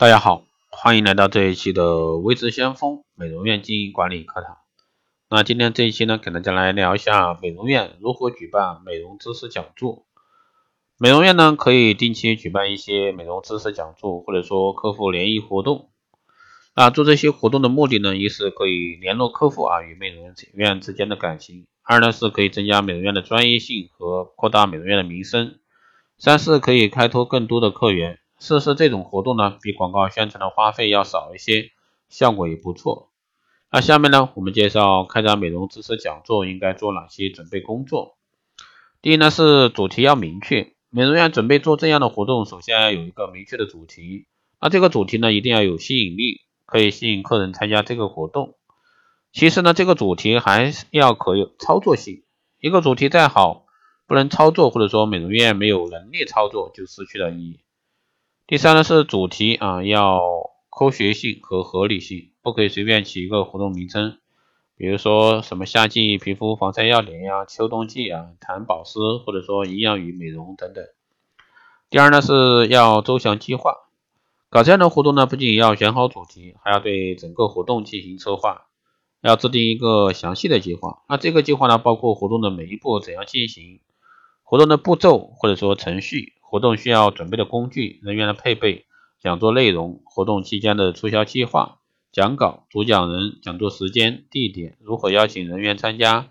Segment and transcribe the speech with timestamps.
[0.00, 4.58] 大家好，欢迎来到这一期的微知先锋美容院经营管理课堂。
[5.28, 10.06] 那今天这一期呢，给大家来聊一下美容院如何举办美容知识讲座。
[10.98, 15.90] 美容院呢，可以定期举办一些美容知识讲座，或者说客户联谊活动。
[16.76, 25.58] 那做这些活动的目的呢，一是可以联络客户啊与美容院之间的感情，二呢是可以增加美容院的专业性和扩大美容院的名声，
[26.18, 28.20] 三是可以开拓更多的客源。
[28.38, 31.72] 试试这种活动呢，比广告宣传的花费要少一些，
[32.08, 33.10] 效果也不错。
[33.70, 38.16] 那下面呢，我们介绍开展美容知识讲座应该做哪些准备工作。
[39.02, 44.26] 第一呢是主题要明确，美容院准备做这样的活动，首先要有一个明确的主题。
[44.60, 48.54] 那这个主题呢，一定要有吸引力，可以吸引客人参加这个活动。
[49.32, 52.24] 其实呢，这个主题还要可有操作性。
[52.60, 53.66] 一个主题再好，
[54.06, 57.60] 不能操作，或者说美容院没有能力操作，就失去了意义。
[58.48, 60.22] 第三呢是主题啊，要
[60.70, 64.16] 科学性和合理性，不可以随便起一个活动名称，
[64.74, 70.82] 比如说什么夏季皮肤防晒要点呀，秋冬季啊谈保湿，或者说营养与美容等等。
[71.90, 73.74] 第二呢是要周详计划，
[74.48, 78.68] 搞这样的活动呢，不仅要选好主题，还要对整个活动进行策划，
[79.20, 81.02] 要制定一个详细的计划。
[81.06, 83.80] 那这个计划呢，包括活动的每一步怎样进行，
[84.42, 86.32] 活动的步骤或者说程序。
[86.50, 88.86] 活动需要准备的工具、人员的配备、
[89.20, 91.76] 讲座内容、活动期间的促销计划、
[92.10, 96.30] 讲稿、主讲人、讲座时间、地点、如何邀请人员参加、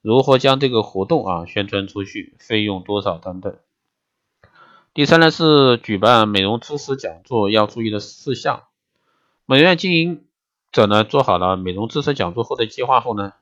[0.00, 3.54] 如何将这个活动啊宣传出去、费用多少等等。
[4.94, 8.62] 第三呢是举办美容知识讲座要注意的事项。
[9.44, 10.24] 美容院经营
[10.72, 13.34] 者呢做好了美容知识讲座后的计划后呢。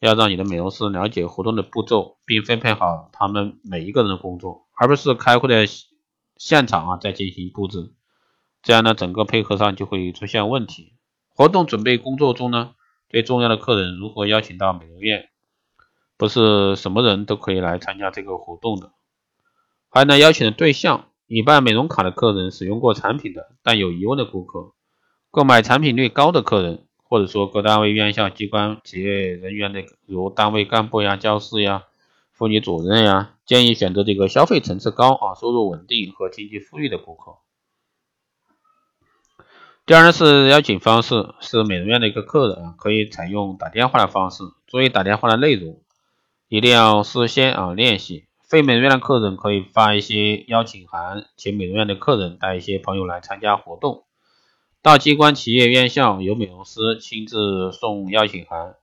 [0.00, 5.64] 要让你的美容师了解活动的步骤，并分配好他们每一个人的工作，而不是开会的
[6.36, 7.92] 现场啊再进行布置，
[8.64, 10.94] 这样呢整个配合上就会出现问题。
[11.28, 12.74] 活动准备工作中呢，
[13.08, 15.28] 最重要的客人如何邀请到美容院，
[16.16, 18.90] 不是什么人都可以来参加这个活动的。
[19.88, 24.72] 还有呢，邀请的对象，已办美容卡的客人，使用过产品的但有疑问的顾客，
[25.30, 26.88] 购买产品率高的客人。
[27.04, 31.84] 或者说各单位、院校、机关、企业人员的，如单位干部呀、教师呀、
[32.32, 37.36] 妇女主任呀，建议选择这个消费层次高啊、收入稳定和经济富裕的顾客。
[39.84, 44.44] 第二呢是邀请方式，是美容院的一个客人啊，可以采用打电话的方式。
[44.66, 45.82] 注意打电话的内容，
[46.48, 48.26] 一定要事先啊练习。
[48.48, 54.04] 非美容院的客人可以发一些邀请函，请美容院的客人带一些朋友来参加活动。
[54.82, 58.76] 到机关、企业、院校，由美容师亲自送邀请函。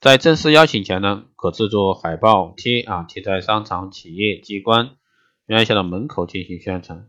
[0.00, 4.96] 在正式邀请前呢，可制作海报贴啊，贴在商场、企业、机关、
[5.46, 7.08] 院校的门口进行宣传。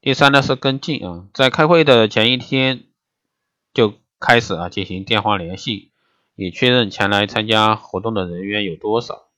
[0.00, 2.84] 第三呢是跟进啊，在开会的前一天
[3.74, 5.90] 就开始啊进行电话联系，
[6.36, 9.28] 以确认前来参加活动的人员有多少。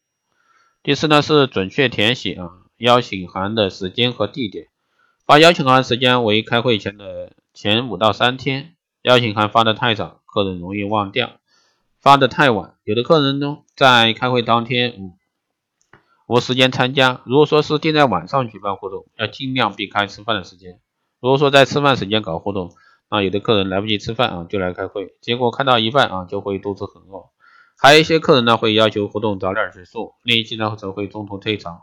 [0.83, 4.67] 第四呢是准确填写啊邀请函的时间和地点，
[5.25, 7.33] 发邀请函时间为开会前的。
[7.53, 11.40] 前五到三天，邀请函发的太早，客人容易忘掉；
[12.01, 15.13] 发的太晚，有的客人呢在开会当天无
[16.27, 17.21] 无时间参加。
[17.27, 20.81] 如果说是定在晚上举办活动，要尽量避开吃饭的时间。
[21.21, 22.73] 如果说在吃饭时间搞活动，
[23.11, 27.29] 那有的客人来不及吃饭啊就来开会，结果看到一半啊就会肚子很饿。
[27.77, 31.83] 还有一些客人呢会要求活动早点结束，另一些呢则会中途退场。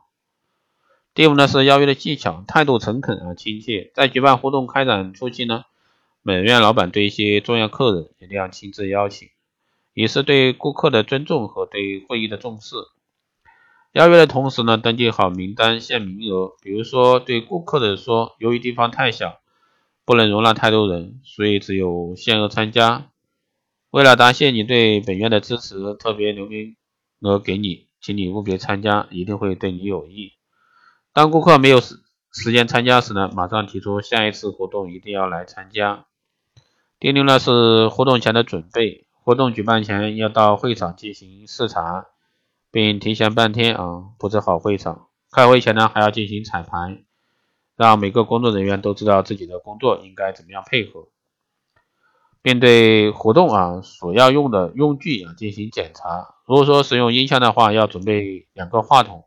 [1.14, 3.92] 第五呢是邀约的技巧，态度诚恳啊亲切。
[3.94, 5.66] 在举办活动开展初期呢，
[6.24, 9.30] 美容院老板对一些重要客人一定要亲自邀请，
[10.00, 12.76] 以示对顾客的尊重和对会议的重视。
[13.94, 16.52] 邀约的同时呢，登记好名单限名额。
[16.62, 19.40] 比如说对顾客的说，由于地方太小，
[20.06, 23.10] 不能容纳太多人，所以只有限额参加。
[23.90, 26.76] 为了答谢你对本院的支持，特别留名
[27.22, 30.34] 额给你，请你务必参加，一定会对你有益。
[31.12, 31.96] 当顾客没有时
[32.32, 36.06] 时间参加时呢，马上提出下一次活动一定要来参加。
[37.00, 42.06] 第六呢是活动前的准备，活动举办前要到会场进行视察，
[42.72, 45.10] 并提前半天啊布置好会场。
[45.30, 47.04] 开会前呢还要进行彩排，
[47.76, 51.10] 让每个工作人员都知道自己的工作应该怎么样配合，
[52.42, 56.36] 并对活动啊所要用的用具啊进行检查。
[56.46, 59.26] 如果说使用音箱的话，要准备两个话筒。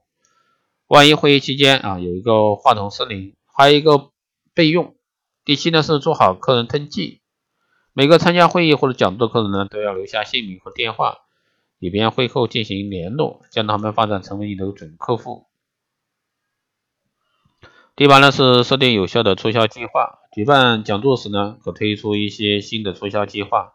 [0.87, 4.09] 万一会议期间啊有一个话筒失灵，还有一个
[4.55, 4.95] 备用。
[5.45, 7.21] 第七呢是做好客人登记，
[7.93, 11.19] 每个参加会议或者讲座的客人呢都要留下姓名和电话，
[11.79, 15.47] 以便会后进行联络，将他们发展成为你的准客户。
[17.97, 23.75] 第八呢是设定有效的促销计划，举办讲座时呢，可推出一些新的促销计划，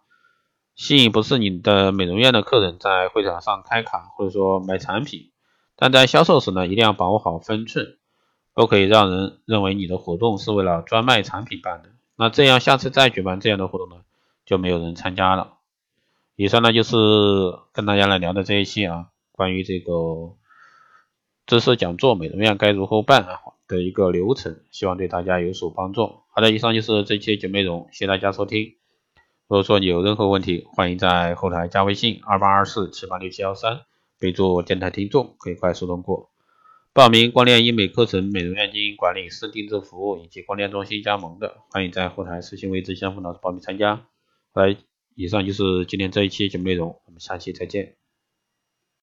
[0.76, 5.32] 吸引不是你的美容院的客人在会场上开卡或者说买产品，
[5.76, 7.98] 但在销售时呢，一定要把握好分寸，
[8.54, 13.98] 不可以让人认为你的活动是为了专卖产品办的，那这样下次再举办这样的活动呢，
[14.46, 15.58] 就没有人参加了。
[16.36, 16.96] 以上呢就是
[17.74, 20.36] 跟大家来聊的这一期啊，关于这个
[21.46, 23.28] 知识讲座美容院该如何办。
[23.68, 26.22] 的一个流程，希望对大家有所帮助。
[26.30, 28.76] 好的，以上就是这期节目内容，谢谢大家收听。
[29.48, 33.82] 如果说你有任何问题，欢迎在后台加微信二八二四七八六七幺三，
[34.20, 36.30] 备注电台听众，可以快速通过
[36.94, 44.06] 报名光电医美课程、美容院经营管理师定制服务以及光电中心加盟的，欢迎在后台私信位置相锋老师报名参加。
[44.56, 44.78] 来，
[45.16, 47.98] 以上就是今天这一期节目内容，我们下期再见。